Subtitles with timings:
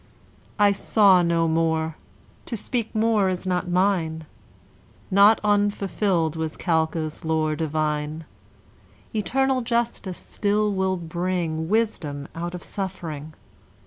[0.57, 1.95] I saw no more!
[2.47, 4.25] to speak more is not mine;
[5.11, 8.25] Not unfulfilled was Calchas' lore divine.
[9.13, 13.35] Eternal justice still will bring Wisdom out of suffering.